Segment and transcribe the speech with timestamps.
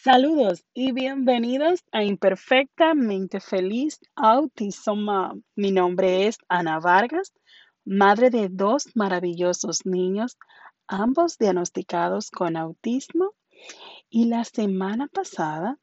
[0.00, 5.42] Saludos y bienvenidos a Imperfectamente Feliz Autism Mom.
[5.54, 7.32] Mi nombre es Ana Vargas,
[7.84, 10.38] madre de dos maravillosos niños,
[10.88, 13.34] ambos diagnosticados con autismo.
[14.08, 15.78] Y la semana pasada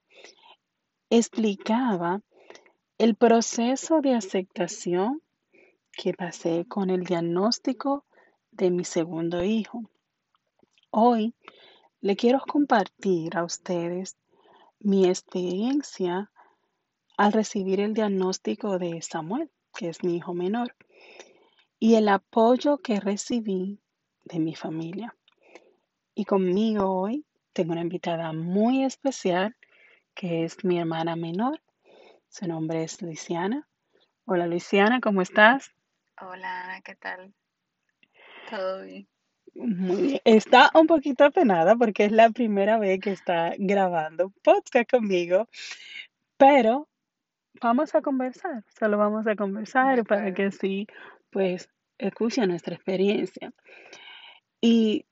[1.10, 2.22] explicaba
[2.98, 5.22] el proceso de aceptación
[5.94, 8.06] que pasé con el diagnóstico
[8.52, 9.90] de mi segundo hijo.
[10.90, 11.36] Hoy
[12.02, 14.18] le quiero compartir a ustedes
[14.80, 16.32] mi experiencia
[17.18, 20.76] al recibir el diagnóstico de Samuel, que es mi hijo menor,
[21.78, 23.80] y el apoyo que recibí
[24.24, 25.16] de mi familia.
[26.16, 29.56] Y conmigo hoy tengo una invitada muy especial,
[30.14, 31.62] que es mi hermana menor.
[32.30, 33.68] Su nombre es Luisiana.
[34.26, 35.74] Hola Luisiana, ¿cómo estás?
[36.22, 37.34] Hola, ¿qué tal?
[38.50, 39.08] ¿Todo bien?
[39.56, 40.22] Muy.
[40.24, 45.48] Está un poquito apenada porque es la primera vez que está grabando podcast conmigo,
[46.38, 46.88] pero
[47.62, 50.88] vamos a conversar, solo vamos a conversar para que así,
[51.30, 53.52] pues, escuche nuestra experiencia.
[54.62, 55.06] Y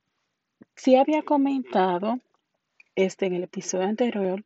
[0.76, 2.18] sí había comentado
[2.94, 4.44] este en el episodio anterior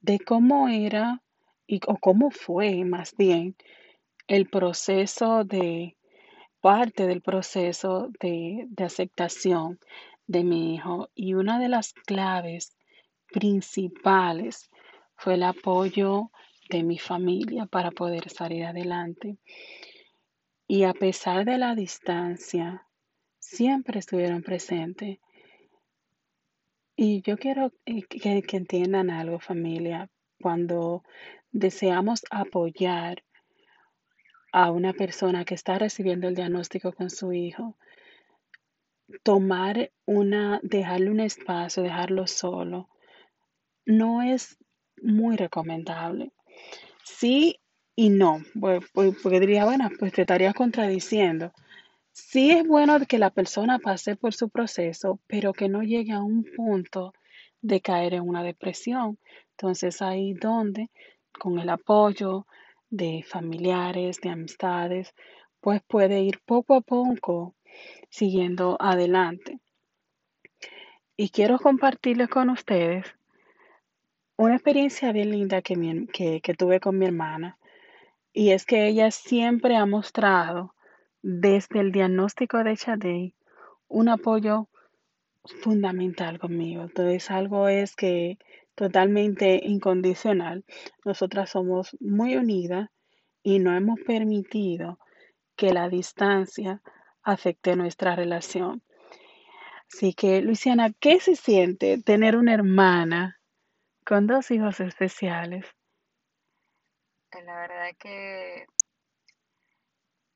[0.00, 1.20] de cómo era
[1.66, 3.56] y o cómo fue más bien
[4.26, 5.96] el proceso de
[6.60, 9.78] parte del proceso de, de aceptación
[10.26, 12.76] de mi hijo y una de las claves
[13.32, 14.70] principales
[15.16, 16.30] fue el apoyo
[16.70, 19.38] de mi familia para poder salir adelante.
[20.66, 22.86] Y a pesar de la distancia,
[23.38, 25.18] siempre estuvieron presentes.
[26.94, 31.04] Y yo quiero eh, que, que entiendan algo, familia, cuando
[31.50, 33.24] deseamos apoyar
[34.52, 37.76] a una persona que está recibiendo el diagnóstico con su hijo,
[39.22, 42.88] tomar una, dejarle un espacio, dejarlo solo,
[43.86, 44.58] no es
[45.02, 46.32] muy recomendable.
[47.04, 47.60] Sí
[47.96, 51.52] y no, pues, pues, porque diría, bueno, pues te estaría contradiciendo.
[52.12, 56.20] Sí es bueno que la persona pase por su proceso, pero que no llegue a
[56.20, 57.12] un punto
[57.60, 59.18] de caer en una depresión.
[59.50, 60.90] Entonces ahí donde,
[61.32, 62.46] con el apoyo
[62.90, 65.14] de familiares, de amistades,
[65.60, 67.54] pues puede ir poco a poco
[68.10, 69.60] siguiendo adelante.
[71.18, 73.04] Y quiero compartirles con ustedes
[74.38, 77.58] una experiencia bien linda que, mi- que, que tuve con mi hermana.
[78.32, 80.74] Y es que ella siempre ha mostrado
[81.22, 83.34] desde el diagnóstico de Chadey
[83.88, 84.68] un apoyo
[85.62, 86.82] fundamental conmigo.
[86.82, 88.38] Entonces, algo es que
[88.78, 90.64] totalmente incondicional.
[91.04, 92.88] Nosotras somos muy unidas
[93.42, 95.00] y no hemos permitido
[95.56, 96.80] que la distancia
[97.24, 98.84] afecte nuestra relación.
[99.92, 103.40] Así que, Luciana, ¿qué se siente tener una hermana
[104.06, 105.66] con dos hijos especiales?
[107.32, 108.66] Eh, La verdad que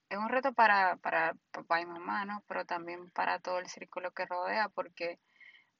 [0.08, 2.42] es un reto para, para papá y mamá, ¿no?
[2.48, 5.20] Pero también para todo el círculo que rodea, porque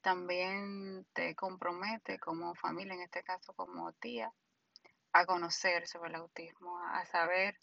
[0.03, 4.33] también te compromete como familia, en este caso como tía,
[5.13, 7.59] a conocer sobre el autismo, a saber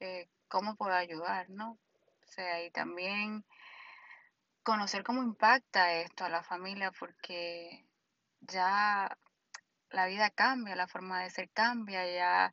[0.00, 1.72] eh, cómo puedo ayudar, ¿no?
[1.72, 3.44] O sea, y también
[4.62, 7.86] conocer cómo impacta esto a la familia, porque
[8.40, 9.16] ya
[9.90, 12.52] la vida cambia, la forma de ser cambia, ya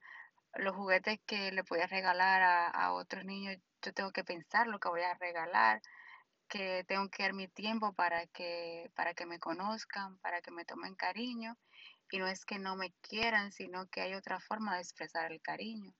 [0.56, 4.80] los juguetes que le podía regalar a, a otros niños, yo tengo que pensar lo
[4.80, 5.82] que voy a regalar,
[6.48, 10.66] que tengo que dar mi tiempo para que, para que me conozcan, para que me
[10.66, 11.58] tomen cariño.
[12.12, 15.42] Y no es que no me quieran, sino que hay otra forma de expresar el
[15.42, 15.94] cariño.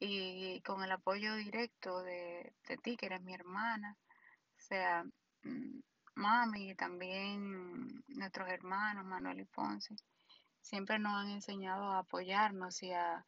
[0.00, 3.96] Y con el apoyo directo de, de ti, que eres mi hermana,
[4.58, 5.04] o sea,
[5.42, 5.80] mm,
[6.16, 9.94] mami y también nuestros hermanos, Manuel y Ponce,
[10.60, 13.24] siempre nos han enseñado a apoyarnos y a,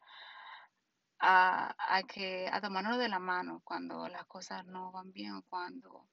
[1.19, 5.43] a, a que, a tomarnos de la mano cuando las cosas no van bien o
[5.43, 6.07] cuando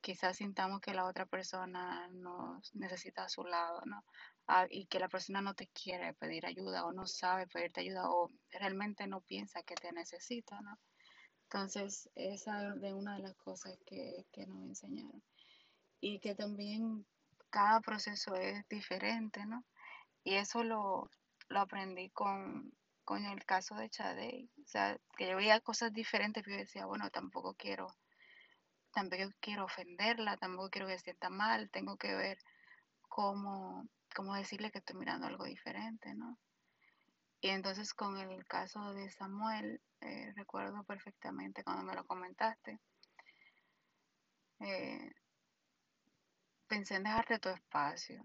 [0.00, 4.04] quizás sintamos que la otra persona nos necesita a su lado, ¿no?
[4.46, 8.10] Ah, y que la persona no te quiere pedir ayuda o no sabe pedirte ayuda
[8.10, 10.78] o realmente no piensa que te necesita, ¿no?
[11.44, 15.22] Entonces, esa es una de las cosas que, que nos enseñaron.
[16.00, 17.06] Y que también
[17.50, 19.64] cada proceso es diferente, ¿no?
[20.24, 21.10] Y eso lo,
[21.48, 22.72] lo aprendí con,
[23.04, 24.50] con el caso de Chadey.
[24.64, 27.88] O sea, que yo veía cosas diferentes, pero yo decía, bueno, tampoco quiero,
[28.92, 32.38] tampoco quiero ofenderla, tampoco quiero que se sienta mal, tengo que ver
[33.08, 36.38] cómo, cómo decirle que estoy mirando algo diferente, ¿no?
[37.40, 42.78] Y entonces con el caso de Samuel, eh, recuerdo perfectamente cuando me lo comentaste,
[44.60, 45.12] eh,
[46.66, 48.22] pensé en dejarte tu espacio,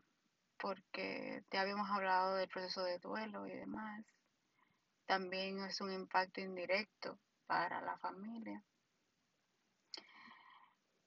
[0.58, 4.06] porque ya habíamos hablado del proceso de duelo y demás.
[5.06, 7.18] También es un impacto indirecto
[7.48, 8.64] para la familia.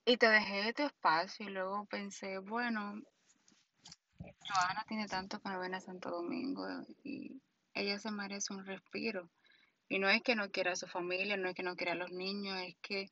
[0.08, 2.99] Y te dejé tu espacio y luego pensé, bueno,
[4.19, 6.66] Joana tiene tanto que no viene a Santo Domingo
[7.05, 7.43] y
[7.75, 9.28] ella se merece un respiro.
[9.87, 11.96] Y no es que no quiera a su familia, no es que no quiera a
[11.96, 13.10] los niños, es que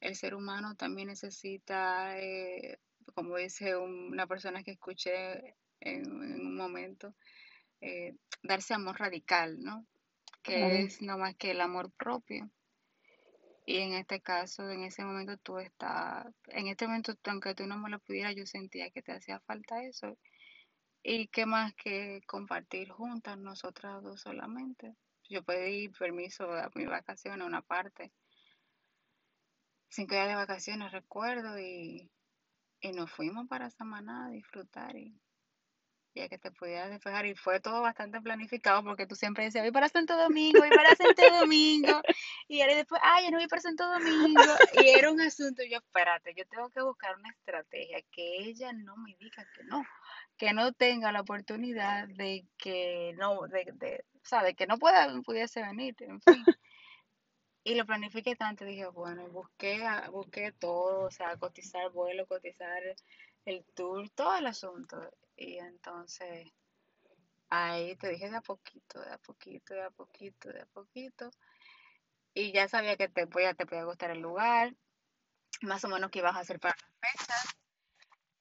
[0.00, 2.78] el ser humano también necesita, eh,
[3.14, 7.14] como dice una persona que escuché en, un momento,
[7.82, 9.84] eh, darse amor radical, ¿no?
[10.42, 12.50] Que es no más que el amor propio.
[13.70, 17.76] Y en este caso, en ese momento tú estás, en este momento, aunque tú no
[17.76, 20.16] me lo pudieras, yo sentía que te hacía falta eso.
[21.02, 24.96] Y qué más que compartir juntas, nosotras dos solamente.
[25.28, 28.10] Yo pedí permiso a mi vacación a una parte.
[29.90, 32.10] Cinco días de vacaciones, recuerdo, y,
[32.80, 35.20] y nos fuimos para Samaná a disfrutar y
[36.26, 39.88] que te pudieras despejar y fue todo bastante planificado porque tú siempre decías, voy para
[39.88, 42.00] Santo Domingo, voy para Santo Domingo
[42.48, 44.42] y ahora después, ay, yo no voy para Santo Domingo
[44.82, 48.96] y era un asunto, yo espérate, yo tengo que buscar una estrategia que ella no
[48.96, 49.84] me diga que no,
[50.36, 54.78] que no tenga la oportunidad de que no, de, de o sea, de que no
[54.78, 56.44] pueda, pudiese venir, en fin.
[57.64, 62.82] Y lo planifiqué tanto, dije, bueno, busqué, busqué todo, o sea, cotizar vuelo, cotizar
[63.44, 64.96] el tour, todo el asunto.
[65.38, 66.52] Y entonces
[67.48, 71.30] ahí te dije de a poquito, de a poquito, de a poquito, de a poquito.
[72.34, 74.74] Y ya sabía que te podía, te podía gustar el lugar,
[75.62, 77.56] más o menos que ibas a hacer para las fechas.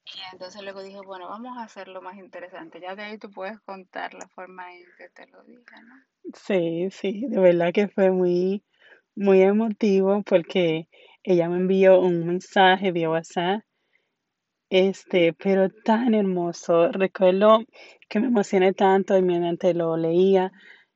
[0.06, 2.80] Y entonces luego dije, bueno, vamos a hacerlo más interesante.
[2.82, 5.96] Ya de ahí tú puedes contar la forma en que te lo dije, ¿no?
[6.34, 8.64] Sí, sí, de verdad que fue muy,
[9.16, 10.90] muy emotivo porque
[11.24, 13.67] ella me envió un mensaje vía WhatsApp
[14.70, 16.92] este, pero tan hermoso.
[16.92, 17.64] Recuerdo
[18.10, 20.52] que me emocioné tanto y mientras lo leía,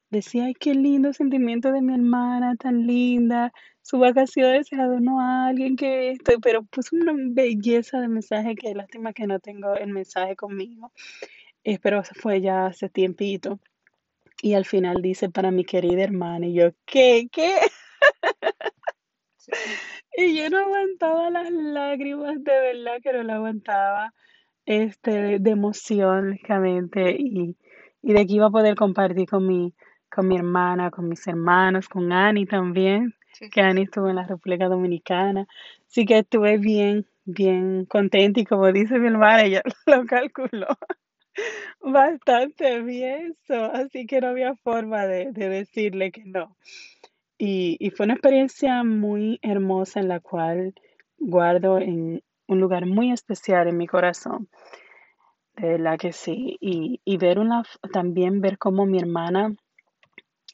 [0.10, 3.52] decía, ay, qué lindo sentimiento de mi hermana, tan linda.
[3.82, 8.76] Su vacaciones se adornó a alguien que esto, pero puso una belleza de mensaje que
[8.76, 10.92] lástima que no tengo el mensaje conmigo.
[11.64, 13.60] Eh, pero fue ya hace tiempito.
[14.42, 17.28] Y al final dice para mi querida hermana, y yo, ¿qué?
[17.32, 17.58] ¿Qué?
[20.18, 24.14] Y yo no aguantaba las lágrimas, de verdad que no la aguantaba,
[24.66, 27.56] este, de emoción, lógicamente, y,
[28.02, 29.74] y de que iba a poder compartir con mi,
[30.10, 33.16] con mi hermana, con mis hermanos, con Ani también,
[33.52, 35.48] que Ani estuvo en la República Dominicana.
[35.88, 40.68] Así que estuve bien, bien contenta y como dice mi hermana, ella lo calculó
[41.82, 43.38] bastante bien,
[43.74, 46.58] así que no había forma de, de decirle que no.
[47.44, 50.76] Y, fue una experiencia muy hermosa en la cual
[51.18, 54.48] guardo en un lugar muy especial en mi corazón.
[55.56, 56.58] De verdad que sí.
[56.62, 59.56] Y, y ver una, también ver cómo mi hermana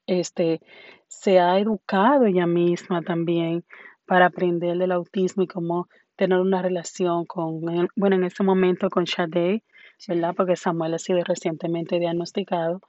[0.06, 0.62] este,
[1.10, 3.66] se ha educado ella misma también
[4.06, 7.60] para aprender del autismo y cómo tener una relación con,
[7.98, 9.62] bueno, en ese momento con Shade,
[10.08, 10.34] ¿verdad?
[10.38, 12.80] Porque Samuel ha sido recientemente diagnosticado,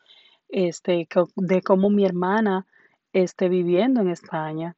[0.49, 2.65] este, de cómo mi hermana
[3.13, 4.77] esté viviendo en España,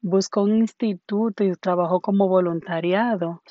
[0.00, 3.42] buscó un instituto y trabajó como voluntariado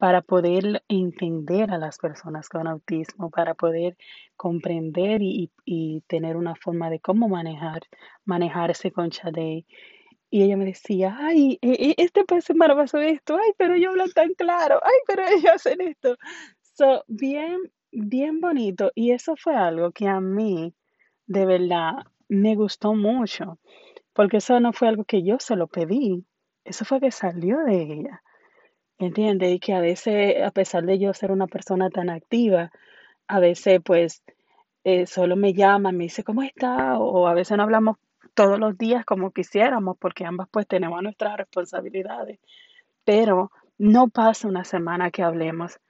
[0.00, 3.98] para poder entender a las personas con autismo, para poder
[4.34, 5.50] comprender y,
[6.06, 7.82] tener una forma de cómo manejar,
[8.24, 9.66] manejarse con Shadei.
[10.30, 13.90] Y ella me decía, ay, e, e, este puede ser maravilloso esto, ay, pero ellos
[13.90, 16.16] hablan tan claro, ay, pero ellos hacen esto.
[16.62, 17.58] So, bien,
[17.92, 18.92] bien bonito.
[18.94, 20.72] Y eso fue algo que a mí,
[21.26, 21.96] de verdad,
[22.30, 23.58] me gustó mucho,
[24.12, 26.24] porque eso no fue algo que yo se lo pedí,
[26.64, 28.22] eso fue que salió de ella.
[28.98, 29.52] ¿Entiendes?
[29.54, 32.70] Y que a veces, a pesar de yo ser una persona tan activa,
[33.26, 34.22] a veces pues
[34.84, 36.98] eh, solo me llama, me dice, ¿cómo está?
[36.98, 37.96] O a veces no hablamos
[38.34, 42.38] todos los días como quisiéramos, porque ambas pues tenemos nuestras responsabilidades.
[43.04, 45.80] Pero no pasa una semana que hablemos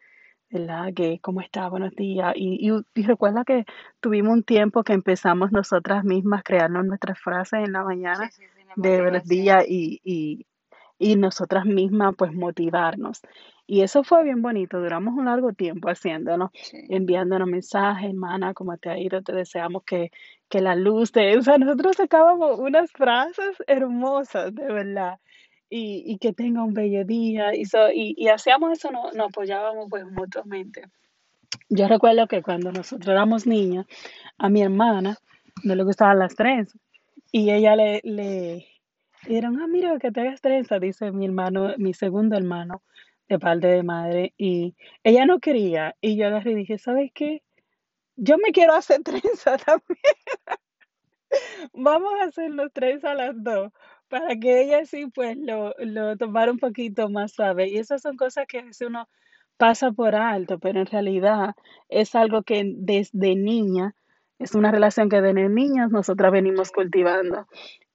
[0.50, 0.92] ¿verdad?
[0.94, 2.32] Que cómo está, buenos días.
[2.36, 3.64] Y, y, recuerda que
[4.00, 8.30] tuvimos un tiempo que empezamos nosotras mismas crearnos nuestras frases en la mañana
[8.76, 10.46] de buenos días y, y,
[10.98, 13.20] y nosotras mismas pues motivarnos.
[13.66, 16.50] Y eso fue bien bonito, duramos un largo tiempo haciéndolo,
[16.88, 19.22] enviándonos mensajes, hermana, ¿cómo te ha ido?
[19.22, 20.10] Te deseamos que,
[20.48, 21.38] que la luz de...
[21.38, 25.20] O sea, nosotros sacábamos unas frases hermosas, de verdad
[25.70, 27.54] y, y que tenga un bello día.
[27.54, 30.82] Y, y, hacíamos eso, nos, apoyábamos pues mutuamente.
[31.68, 33.86] Yo recuerdo que cuando nosotros éramos niñas,
[34.36, 35.16] a mi hermana
[35.64, 36.80] no le gustaban las trenzas.
[37.32, 38.66] Y ella le, le
[39.26, 42.82] dijeron, ah, mira, que te hagas trenzas, dice mi hermano, mi segundo hermano,
[43.28, 44.34] de padre de madre.
[44.36, 44.74] Y
[45.04, 45.94] ella no quería.
[46.00, 47.42] Y yo agarré y dije, ¿sabes qué?
[48.20, 49.98] yo me quiero hacer trenza también.
[51.72, 53.72] Vamos a hacer los tres a las dos
[54.10, 57.68] para que ella sí pues lo, lo tomara un poquito más suave.
[57.68, 59.08] Y esas son cosas que a veces uno
[59.56, 61.54] pasa por alto, pero en realidad
[61.88, 63.94] es algo que desde niña,
[64.38, 67.46] es una relación que desde niñas nosotras venimos cultivando.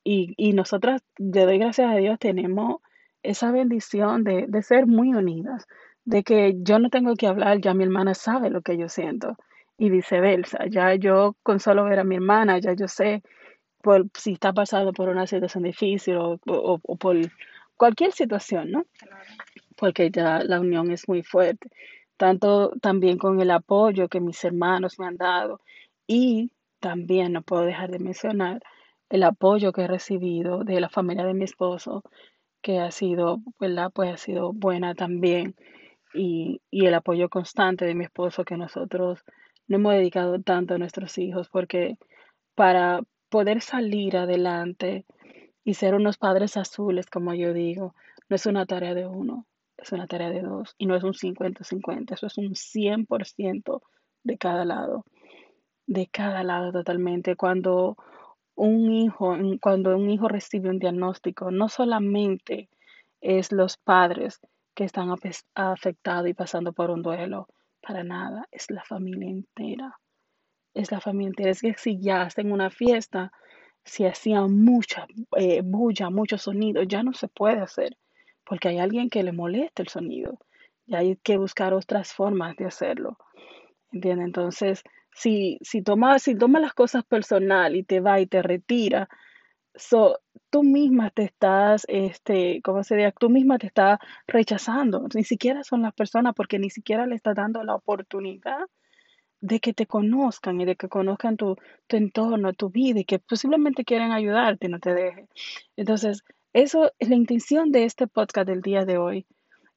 [0.04, 2.82] Y, y nosotras, le doy gracias a Dios, tenemos
[3.24, 5.68] esa bendición de, de ser muy unidas,
[6.06, 9.36] de que yo no tengo que hablar, ya mi hermana sabe lo que yo siento
[9.78, 10.66] y viceversa.
[10.70, 13.24] Ya yo con solo ver a mi hermana, ya yo sé
[13.86, 17.16] por, si está pasando por una situación difícil o, o- o por
[17.82, 18.82] cualquier situación, ¿no?
[19.78, 21.70] Porque ya la unión es muy fuerte.
[22.18, 25.62] Tanto también con el apoyo que mis hermanos me han dado
[26.08, 28.62] y también no puedo dejar de mencionar
[29.10, 32.04] el apoyo que he recibido de la familia de mi esposo,
[32.62, 33.92] que ha sido, ¿verdad?
[33.94, 35.56] Pues ha sido buena también
[36.14, 39.24] y, y el apoyo constante de mi esposo que nosotros
[39.68, 41.98] no hemos dedicado tanto a nuestros hijos porque
[42.56, 43.02] para
[43.36, 45.04] poder salir adelante
[45.66, 47.94] y ser unos padres azules, como yo digo,
[48.30, 51.12] no es una tarea de uno, es una tarea de dos y no es un
[51.12, 53.82] 50-50, eso es un 100%
[54.24, 55.04] de cada lado,
[55.86, 57.36] de cada lado totalmente.
[57.36, 57.98] Cuando
[58.56, 62.70] un hijo, cuando un hijo recibe un diagnóstico, no solamente
[63.20, 64.40] es los padres
[64.76, 67.50] que están afectados y pasando por un duelo,
[67.82, 70.00] para nada, es la familia entera
[70.76, 71.52] es la familia entera.
[71.52, 73.32] Es que si ya hacen una fiesta,
[73.84, 77.98] si hacían mucha eh, bulla, mucho sonido, ya no se puede hacer,
[78.46, 80.40] porque hay alguien que le molesta el sonido.
[80.86, 83.18] Y hay que buscar otras formas de hacerlo.
[83.92, 84.26] ¿Entiendes?
[84.28, 89.10] Entonces, si, si tomas si toma las cosas personal y te va y te retira,
[89.76, 93.14] so, tú misma te estás, este, ¿cómo se dice?
[93.20, 95.08] Tú misma te estás rechazando.
[95.16, 98.66] Ni siquiera son las personas porque ni siquiera le estás dando la oportunidad
[99.46, 103.20] de que te conozcan y de que conozcan tu, tu entorno, tu vida y que
[103.20, 105.30] posiblemente quieran ayudarte y no te dejen.
[105.76, 106.24] Entonces,
[106.54, 109.28] eso es la intención de este podcast del día de hoy.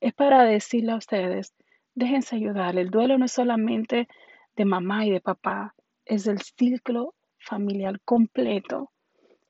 [0.00, 1.54] Es para decirle a ustedes,
[1.94, 2.78] déjense ayudar.
[2.78, 4.08] El duelo no es solamente
[4.56, 5.74] de mamá y de papá,
[6.06, 8.90] es el ciclo familiar completo.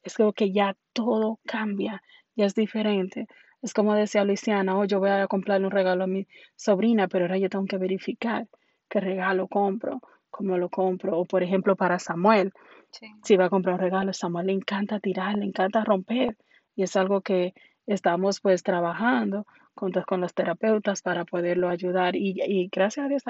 [0.03, 2.03] Es como que ya todo cambia,
[2.35, 3.29] ya es diferente.
[3.63, 7.27] Es como decía Luisiana, oh, yo voy a comprarle un regalo a mi sobrina, pero
[7.27, 8.49] ahora yo tengo que verificar
[8.89, 11.19] qué regalo compro, cómo lo compro.
[11.19, 12.53] O por ejemplo, para Samuel,
[12.91, 16.37] Sí, si va a comprar un regalo, Samuel le encanta tirar, le encanta romper.
[16.75, 17.55] Y es algo que
[17.87, 22.17] estamos pues trabajando juntos con los terapeutas para poderlo ayudar.
[22.17, 23.23] Y, y gracias a Dios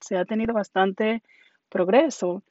[0.00, 1.22] se ha tenido bastante
[1.68, 2.42] progreso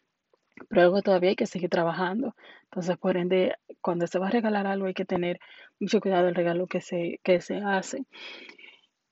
[0.68, 2.36] pero algo todavía hay que seguir trabajando.
[2.64, 5.40] Entonces, por ende, cuando se va a regalar algo hay que tener
[5.80, 8.06] mucho cuidado del regalo que se, que se hace.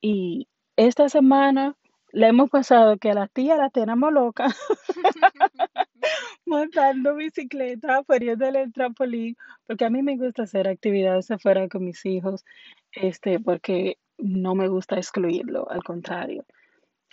[0.01, 1.75] Y esta semana
[2.17, 4.47] le hemos pasado que a la tía la tenemos loca
[6.45, 9.35] montando bicicleta, poniéndole el trampolín,
[9.67, 12.43] porque a mí me gusta hacer actividades afuera con mis hijos,
[12.91, 16.45] este, porque no me gusta excluirlo, al contrario.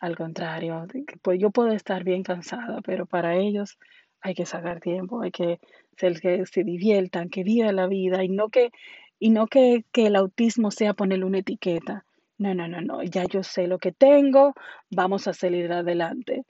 [0.00, 0.86] Al contrario,
[1.22, 3.78] pues yo puedo estar bien cansada, pero para ellos
[4.22, 5.60] hay que sacar tiempo, hay que
[5.98, 8.70] ser que se diviertan, que vivan la vida y no que,
[9.18, 12.04] y no que, que el autismo sea ponerle una etiqueta.
[12.44, 14.52] No, no, no, no, ya yo sé lo que tengo,
[14.90, 16.44] vamos a salir adelante.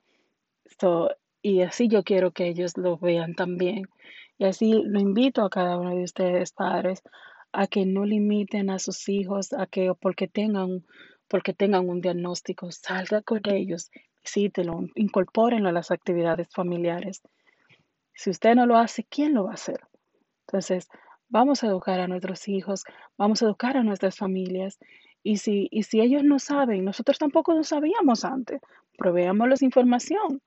[0.80, 1.08] So,
[1.40, 3.84] y así yo quiero que ellos lo vean también.
[4.36, 7.00] Y así lo invito a cada uno de ustedes, padres,
[7.52, 10.84] a que no limiten a sus hijos a que porque tengan,
[11.28, 17.22] porque tengan un diagnóstico, salga con ellos, visítelo, incorpórenlo a las actividades familiares.
[18.14, 19.78] Si usted no lo hace, ¿quién lo va a hacer?
[20.48, 20.88] Entonces,
[21.28, 22.82] vamos a educar a nuestros hijos,
[23.16, 24.80] vamos a educar a nuestras familias.
[25.24, 28.60] Y si, y si ellos no saben, nosotros tampoco lo sabíamos antes,
[28.96, 30.40] proveámosles información.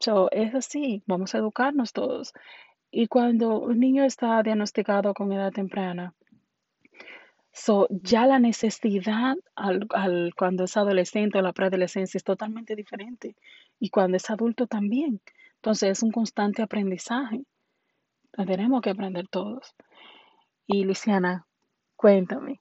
[0.00, 2.32] So, es así, vamos a educarnos todos.
[2.90, 6.14] Y cuando un niño está diagnosticado con edad temprana,
[7.52, 13.36] so, ya la necesidad al, al- cuando es adolescente o la preadolescencia es totalmente diferente.
[13.78, 15.20] Y cuando es adulto también.
[15.56, 17.44] Entonces es un constante aprendizaje.
[18.46, 19.74] Tenemos que aprender todos.
[20.66, 21.46] Y Luciana,
[21.96, 22.60] cuéntame,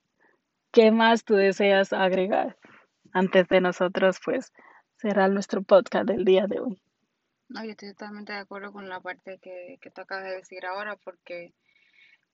[0.74, 2.58] ¿qué más tú deseas agregar
[3.13, 4.51] antes de nosotros, pues,
[4.98, 6.82] cerrar nuestro podcast del día de hoy?
[7.53, 10.65] no, yo estoy totalmente de acuerdo con la parte que, que tú acabas de decir
[10.65, 11.53] ahora, porque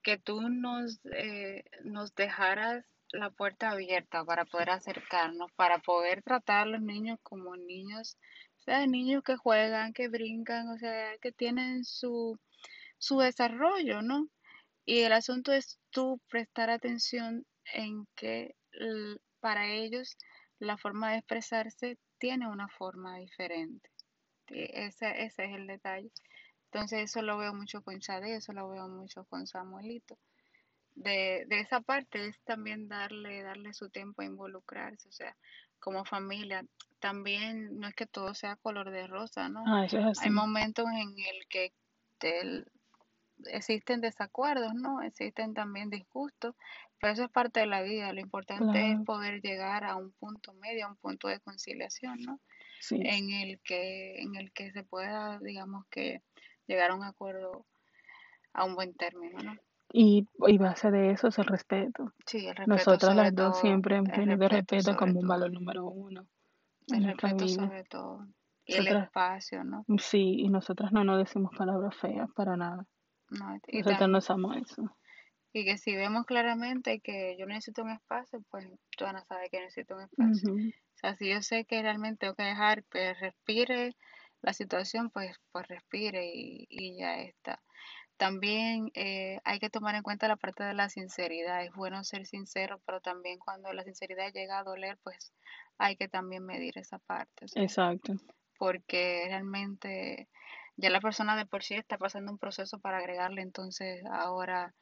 [0.01, 6.67] que tú nos, eh, nos dejaras la puerta abierta para poder acercarnos, para poder tratar
[6.67, 8.17] a los niños como niños,
[8.60, 12.39] o sea, niños que juegan, que brincan, o sea, que tienen su,
[12.98, 14.29] su desarrollo, ¿no?
[14.86, 18.55] Y el asunto es tú prestar atención en que
[19.39, 20.17] para ellos
[20.59, 23.89] la forma de expresarse tiene una forma diferente.
[24.47, 26.11] ese, ese es el detalle.
[26.71, 30.17] Entonces eso lo veo mucho con Chade, eso lo veo mucho con Samuelito.
[30.93, 35.35] De, de esa parte es también darle, darle su tiempo a involucrarse, o sea,
[35.79, 36.65] como familia.
[36.99, 39.63] También no es que todo sea color de rosa, ¿no?
[39.65, 39.88] Ah.
[40.21, 41.73] Hay momentos en el que
[43.45, 45.01] existen desacuerdos, ¿no?
[45.01, 46.55] Existen también disgustos,
[46.99, 48.13] pero eso es parte de la vida.
[48.13, 52.39] Lo importante es poder llegar a un punto medio, a un punto de conciliación, ¿no?
[52.79, 53.01] Sí.
[53.03, 56.21] En el que, en el que se pueda, digamos que,
[56.67, 57.65] llegar a un acuerdo
[58.53, 59.55] a un buen término, ¿no?
[59.91, 62.13] Y, y base de eso es el respeto.
[62.25, 62.91] Sí, el respeto.
[62.91, 66.27] Nosotras las dos todo, siempre hemos el tenido el respeto como un valor número uno
[66.95, 67.65] el respeto vida.
[67.65, 68.27] sobre todo.
[68.65, 69.83] Y el espacio, ¿no?
[69.97, 72.85] sí, y nosotras no nos decimos palabras feas para nada.
[73.31, 74.95] No, y, Nosotras tam- no somos eso.
[75.59, 79.49] Y que si vemos claramente que yo necesito un espacio, pues tú van a saber
[79.49, 80.53] que necesito un espacio.
[80.53, 83.95] O sea, si yo sé que realmente tengo que dejar que respire
[84.41, 87.61] la situación, pues, pues respire y, y ya está.
[88.17, 91.63] También eh, hay que tomar en cuenta la parte de la sinceridad.
[91.63, 95.33] Es bueno ser sincero, pero también cuando la sinceridad llega a doler, pues
[95.77, 97.45] hay que también medir esa parte.
[97.55, 98.13] Exacto.
[98.57, 100.27] porque realmente
[100.75, 104.75] ya la persona de por sí está pasando un proceso para agregarle, entonces ahora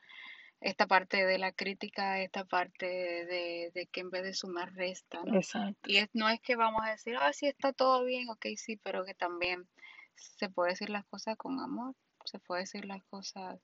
[0.59, 5.21] esta parte de la crítica, esta parte de, de que en vez de sumar resta,
[5.23, 5.35] ¿no?
[5.35, 5.89] Exacto.
[5.89, 8.77] Y es, no es que vamos a decir, ah, sí está todo bien, ok, sí,
[8.77, 9.67] pero que también
[10.15, 11.95] se puede decir las cosas con amor,
[12.25, 13.59] se puede decir las cosas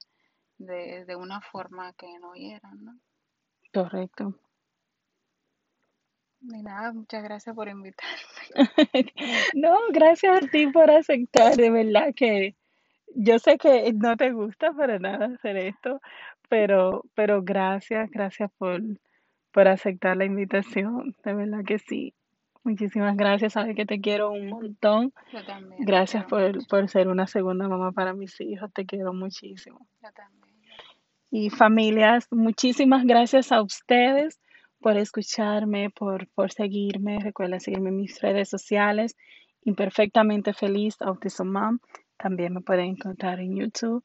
[0.57, 2.99] de, de una forma que no hieran, ¿no?
[3.73, 4.39] Correcto.
[6.41, 8.13] Y nada, muchas gracias por invitarme.
[9.55, 12.55] No, gracias a ti por aceptar, de verdad que
[13.15, 16.01] yo sé que no te gusta para nada hacer esto,
[16.49, 18.81] pero, pero gracias, gracias por,
[19.51, 22.13] por aceptar la invitación, de verdad que sí.
[22.63, 25.13] Muchísimas gracias, sabes que te quiero un montón.
[25.33, 29.85] Yo también, Gracias por, por ser una segunda mamá para mis hijos, te quiero muchísimo.
[30.01, 30.43] Yo también.
[31.29, 34.39] Y familias, muchísimas gracias a ustedes
[34.79, 37.19] por escucharme, por, por seguirme.
[37.19, 39.15] Recuerda seguirme en mis redes sociales,
[39.63, 41.79] Imperfectamente Feliz Autism Mom.
[42.17, 44.03] También me pueden encontrar en YouTube,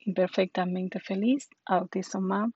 [0.00, 2.52] Imperfectamente Feliz Autism Mom.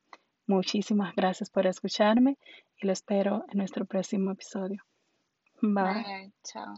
[0.46, 2.36] Muchísimas gracias por escucharme
[2.76, 4.82] y lo espero en nuestro próximo episodio.
[5.60, 6.04] Bye.
[6.04, 6.74] Bye, chao.